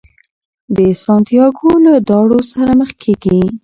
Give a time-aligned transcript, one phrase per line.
[1.03, 3.41] سانتیاګو له داړو سره مخ کیږي.